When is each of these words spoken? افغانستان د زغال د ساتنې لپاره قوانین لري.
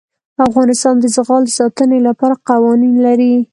افغانستان 0.49 0.95
د 0.99 1.05
زغال 1.15 1.43
د 1.45 1.49
ساتنې 1.59 1.99
لپاره 2.07 2.41
قوانین 2.49 2.93
لري. 3.05 3.33